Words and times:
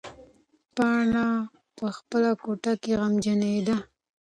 پاڼه 0.75 1.25
په 1.77 1.85
خپله 1.97 2.31
کوټه 2.41 2.73
کې 2.83 2.93
غمجنېده. 3.01 3.75